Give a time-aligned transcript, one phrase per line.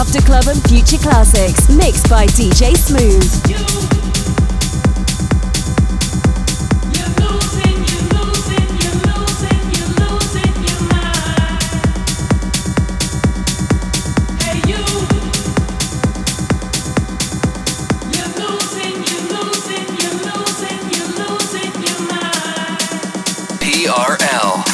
[0.00, 3.20] After Club and Future Classics, mixed by DJ Smooth.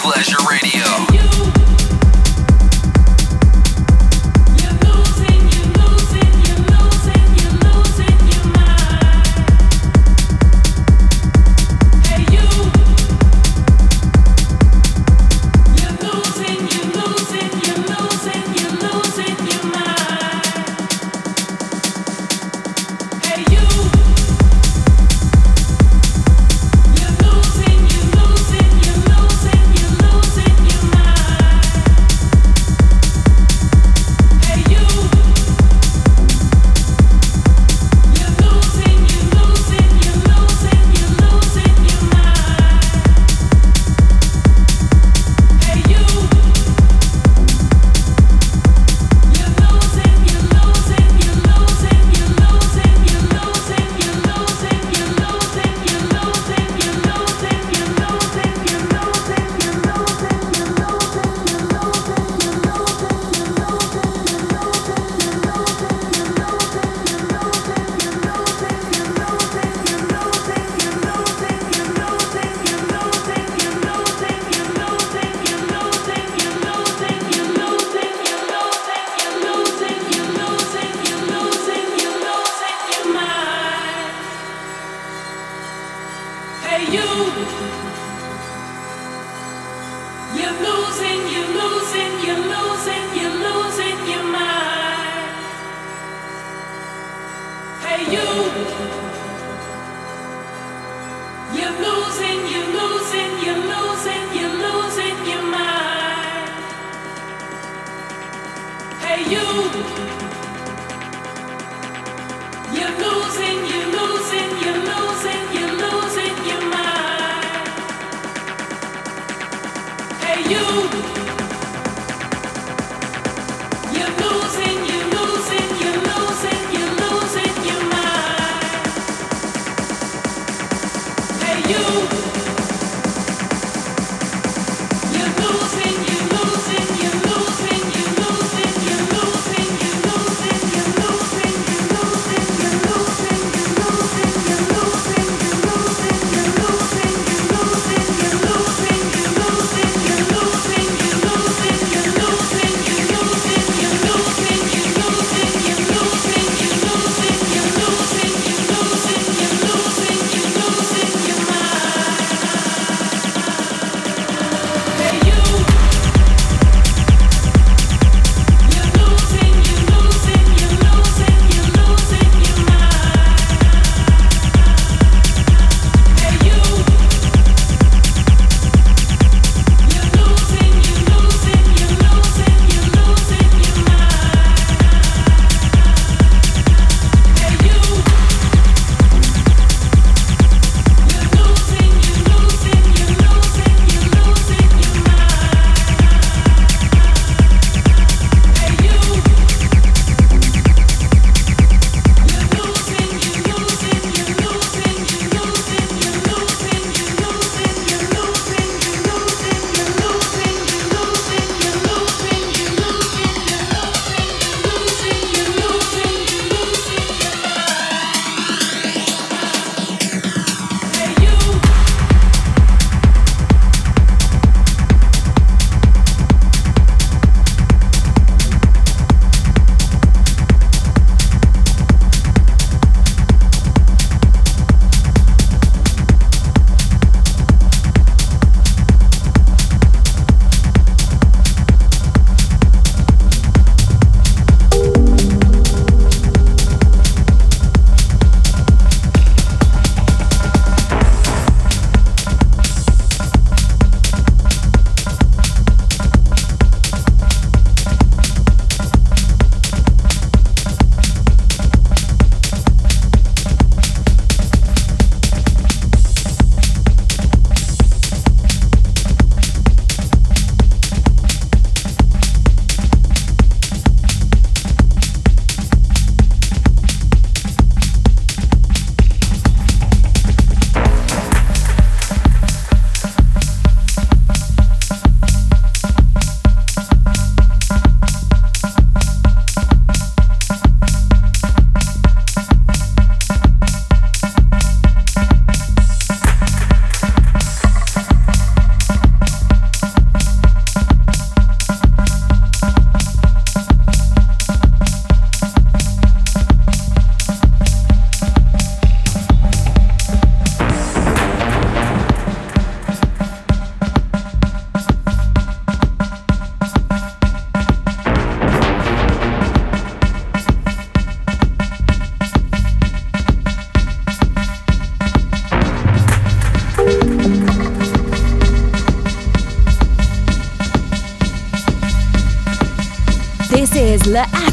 [0.03, 1.06] Pleasure Radio.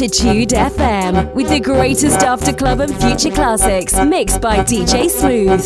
[0.00, 5.60] Attitude FM with the greatest after club and future classics mixed by DJ Smooth.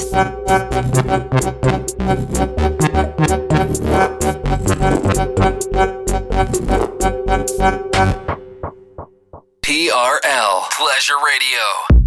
[9.60, 12.01] TRL Pleasure Radio.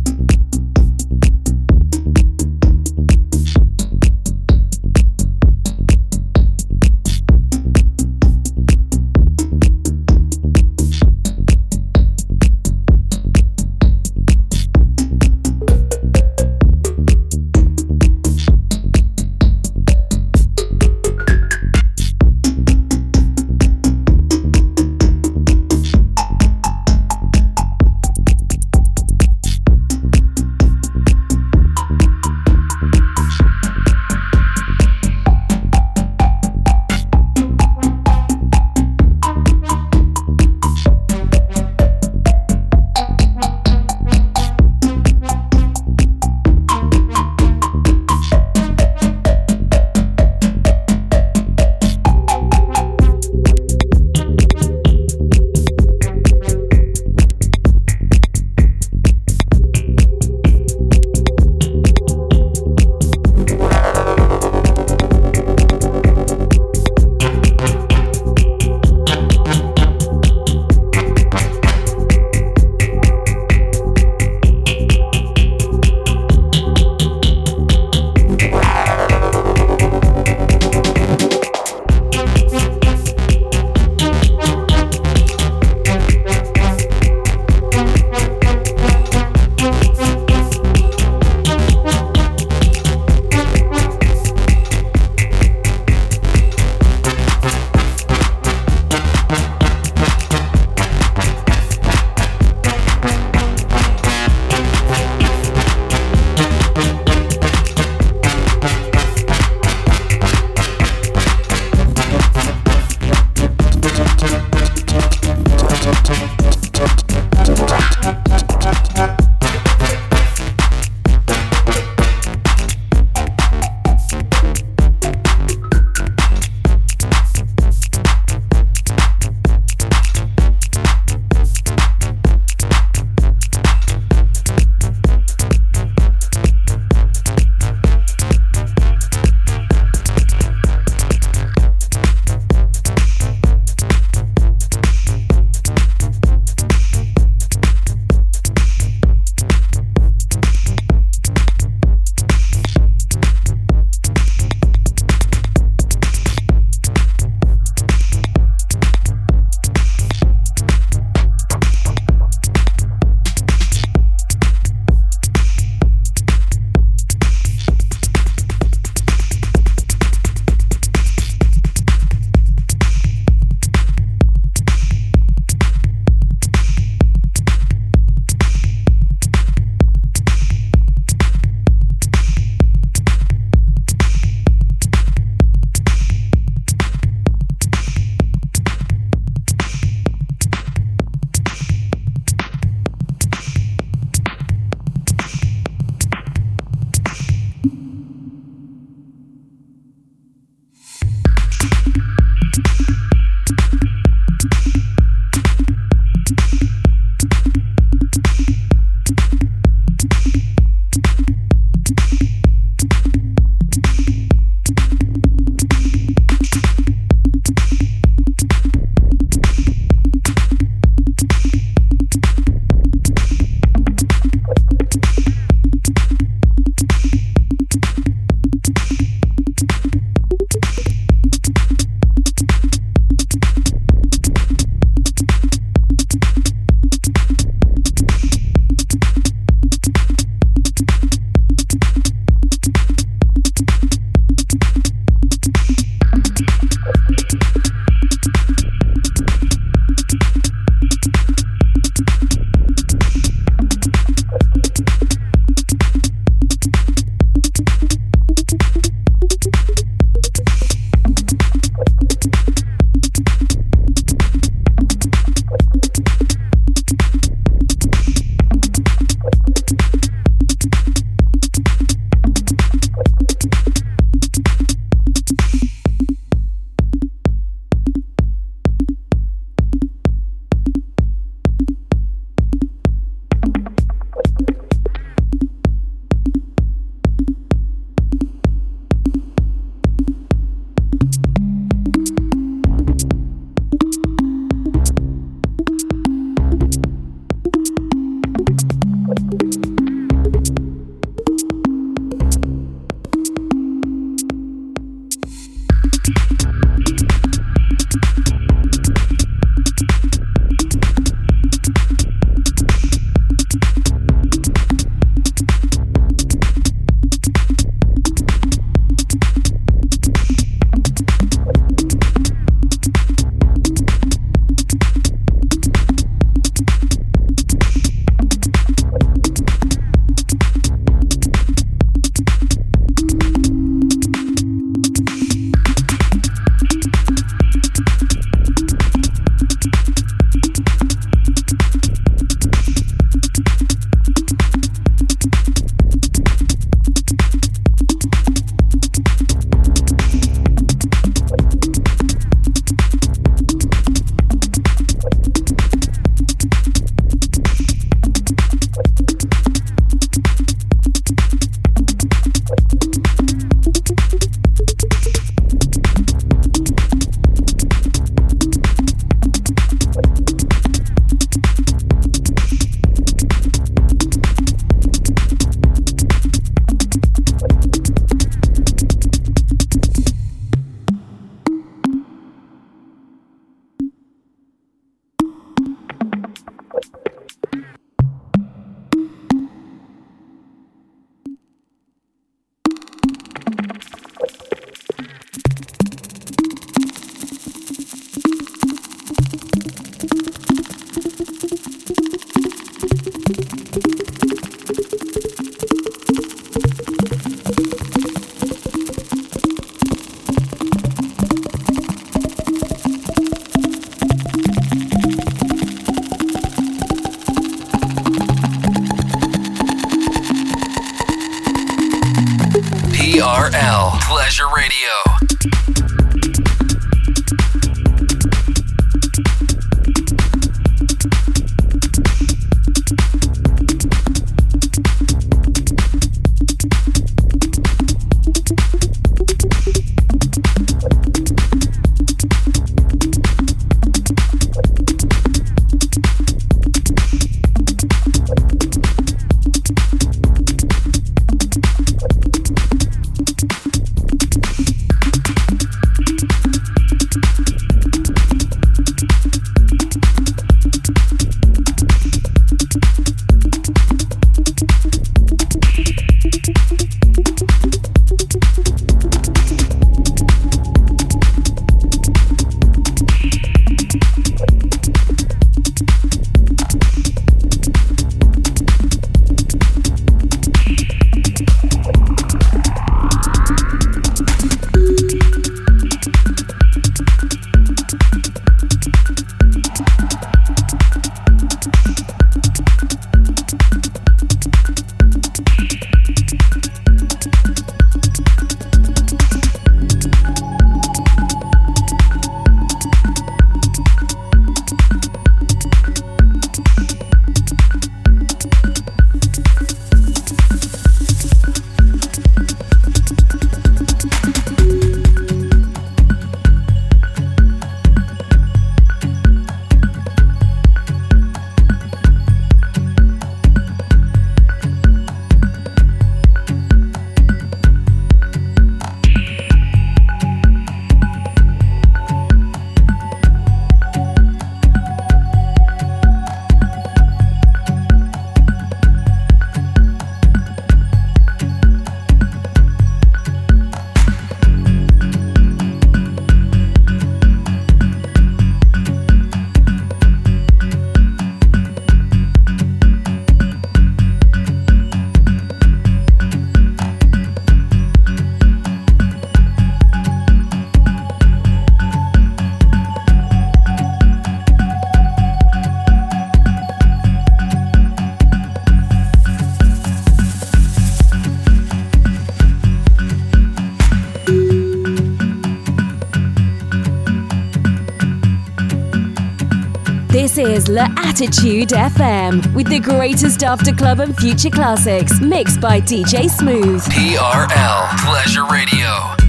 [580.45, 586.29] Is La Attitude FM with the greatest after club and future classics mixed by DJ
[586.29, 586.83] Smooth.
[586.83, 589.24] TRL Pleasure Radio.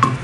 [0.00, 0.23] Peace.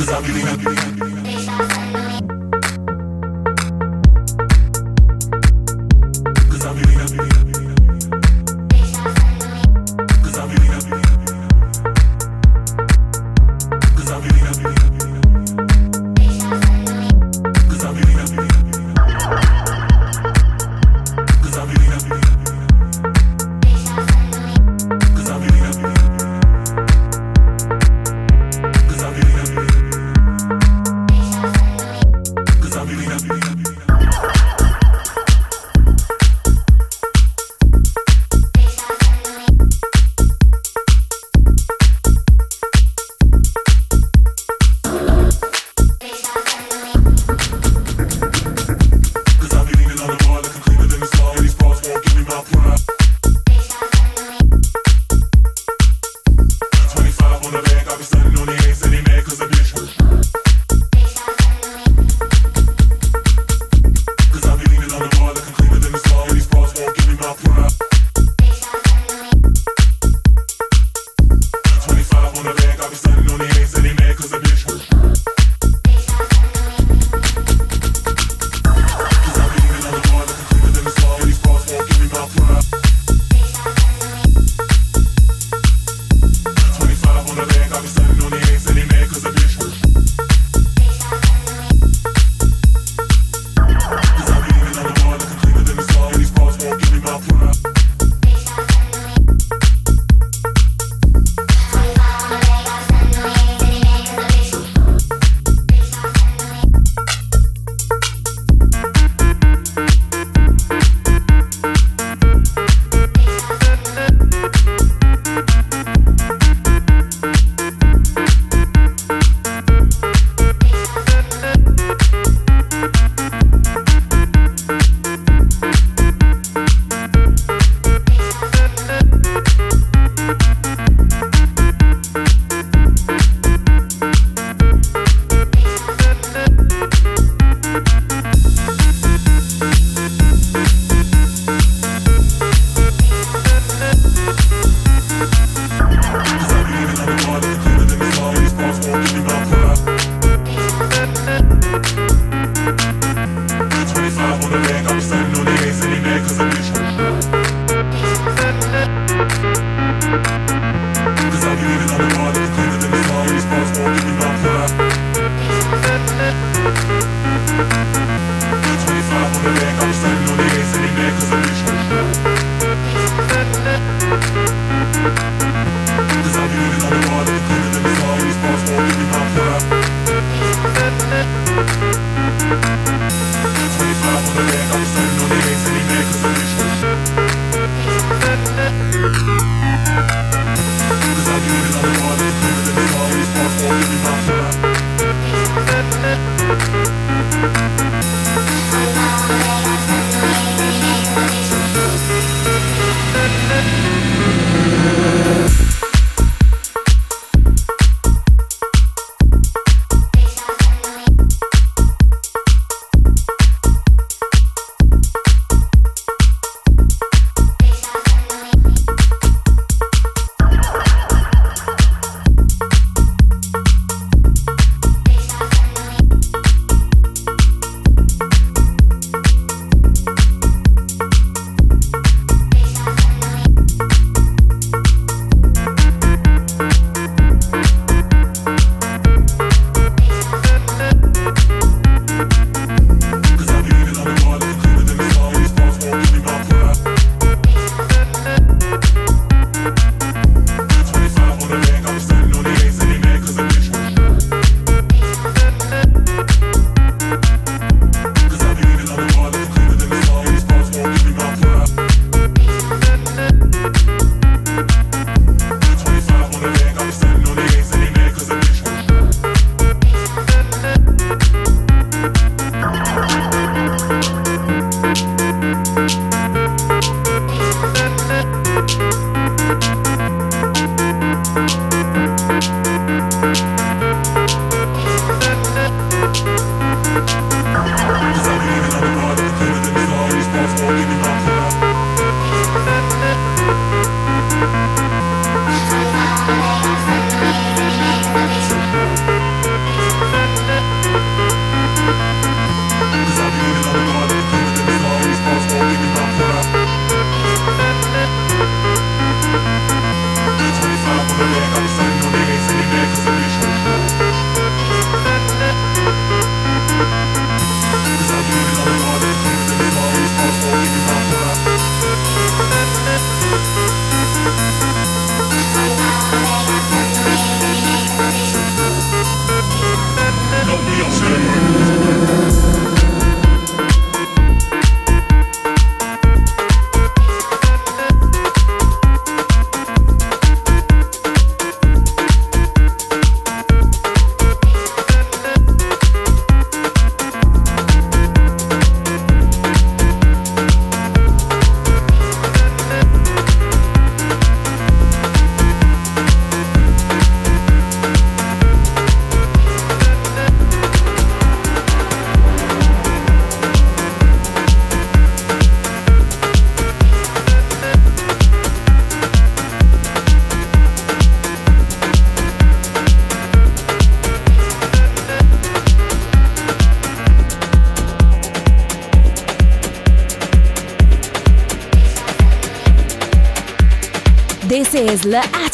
[0.00, 1.09] cause I'm getting up.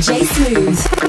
[0.00, 0.99] DJ Smooth.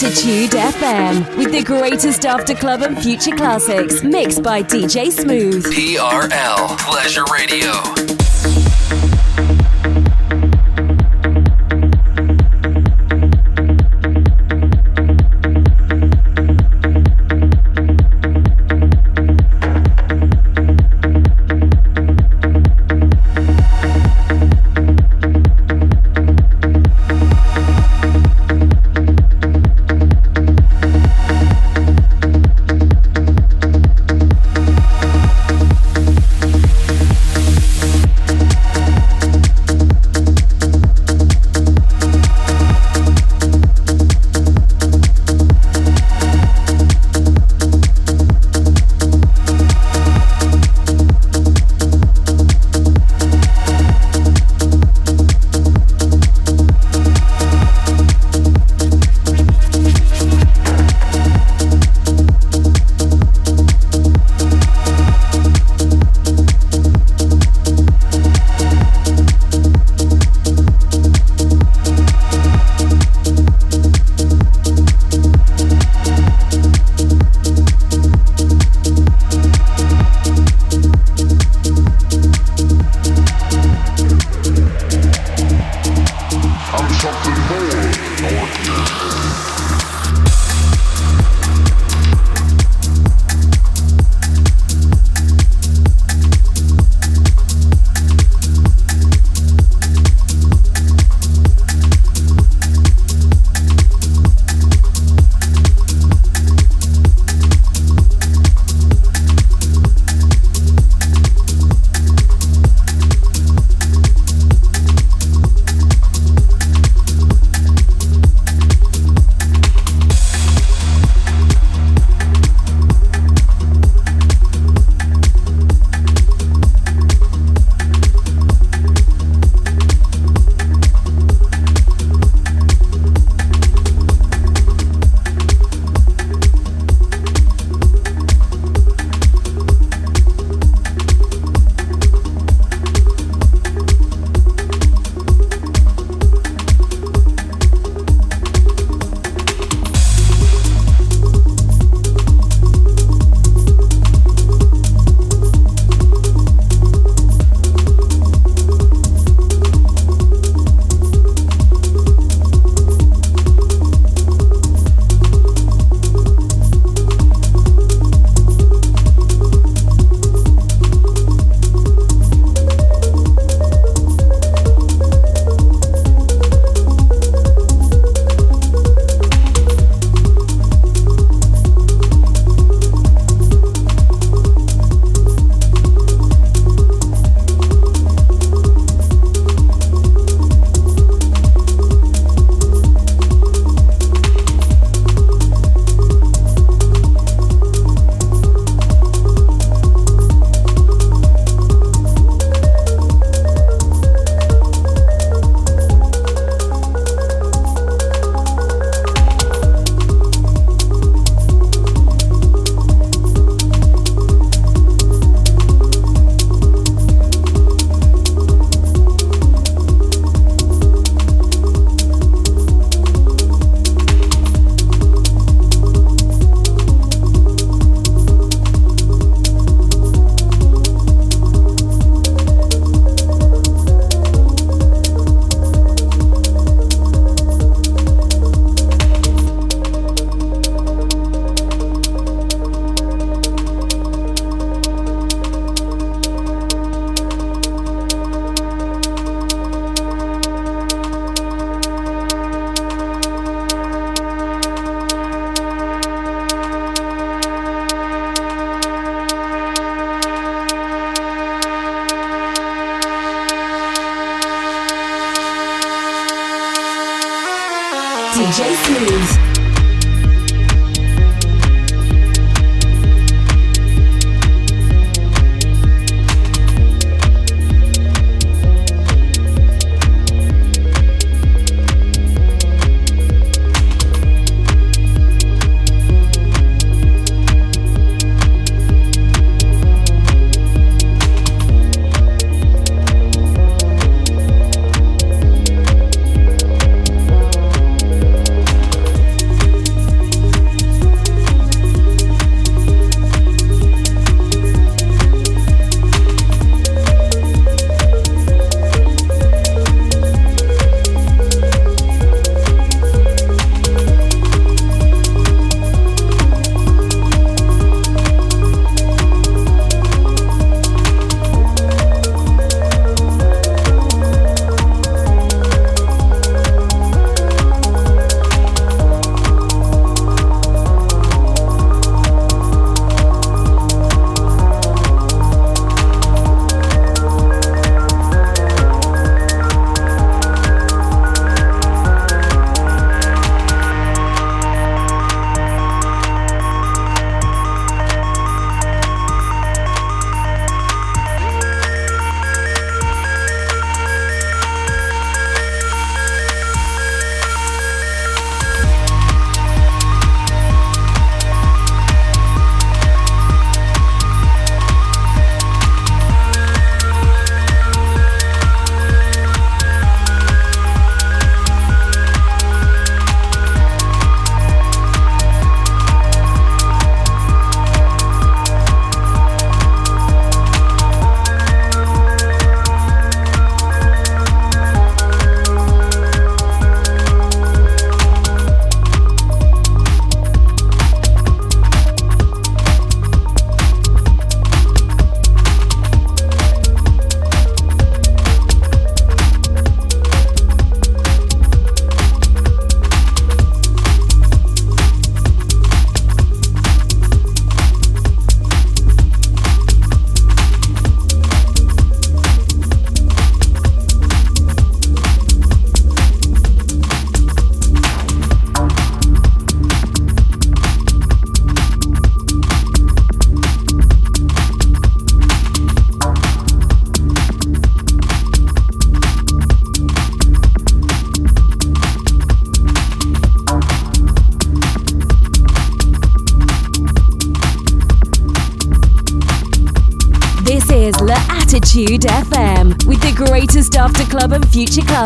[0.00, 5.64] Attitude FM with the greatest after club and future classics mixed by DJ Smooth.
[5.64, 7.97] TRL Pleasure Radio.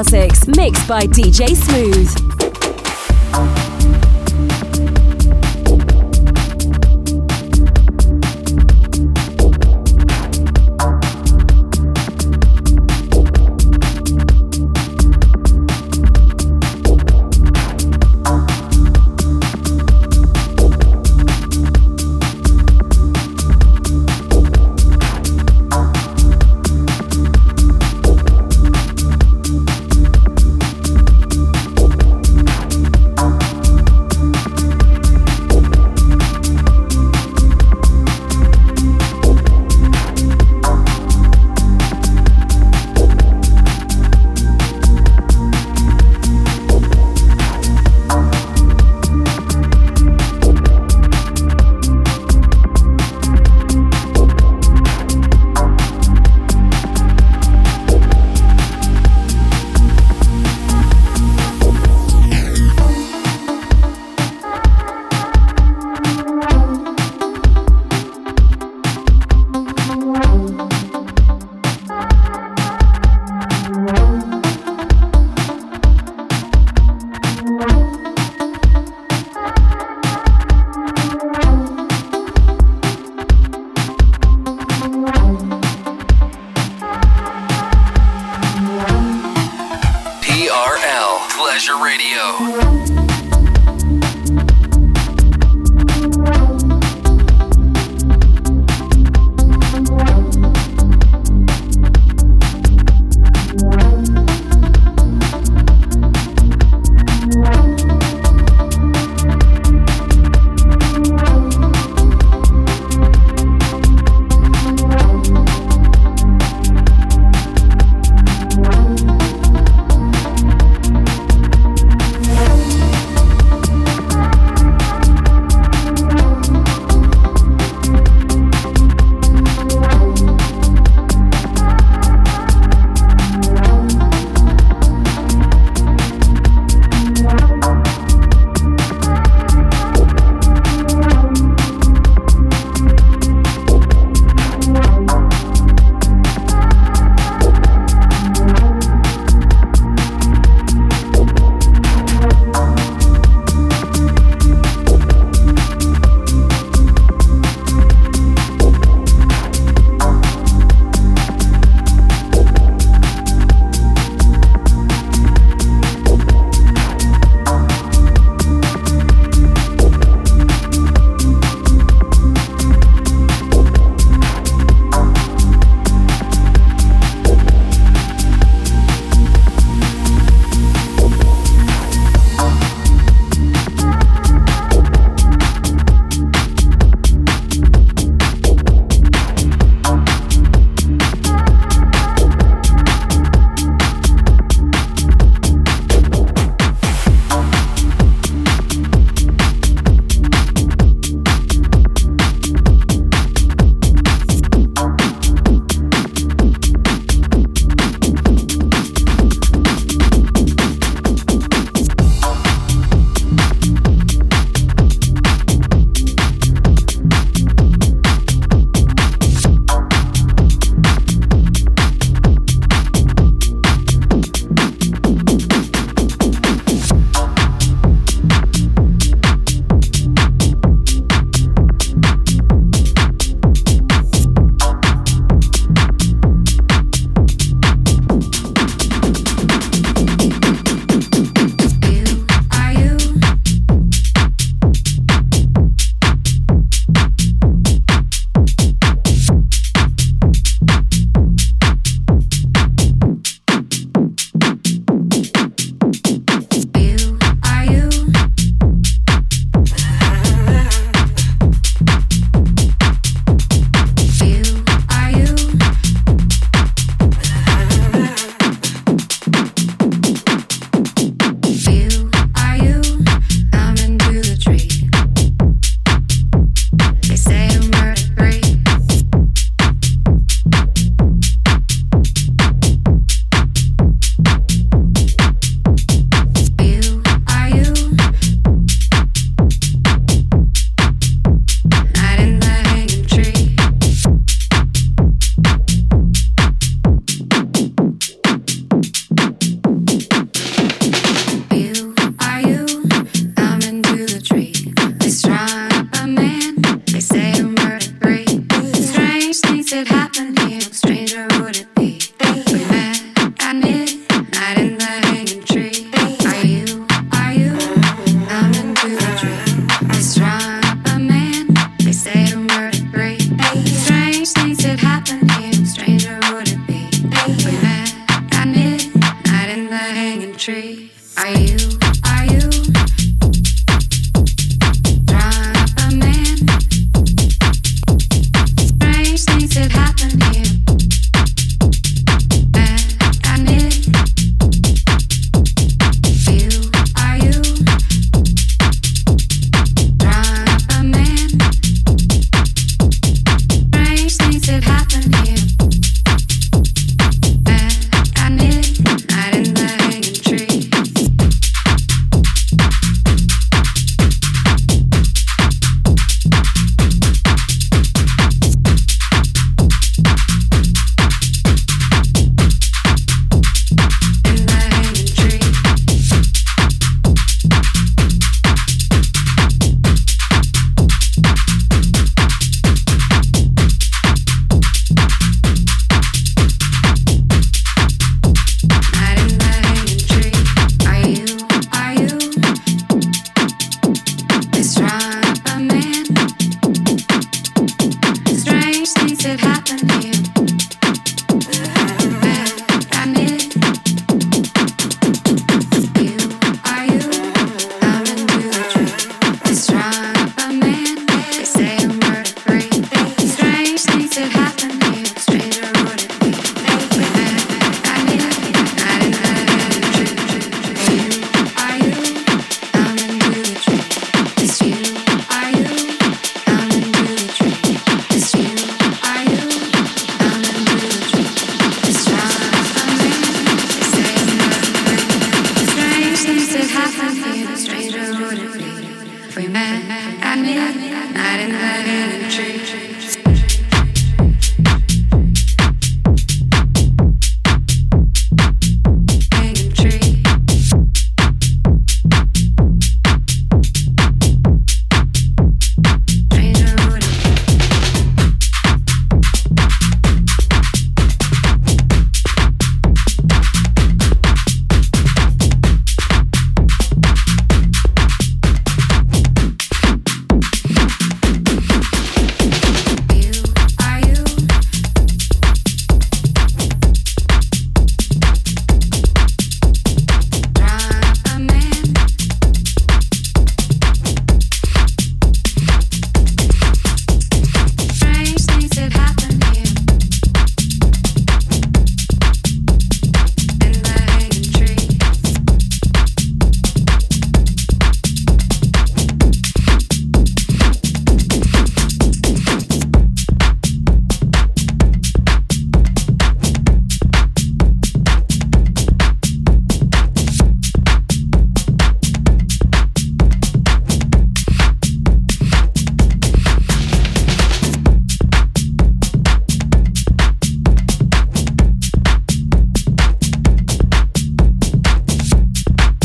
[0.02, 2.21] Classics, mixed by DJ Smooth.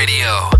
[0.00, 0.59] Radio.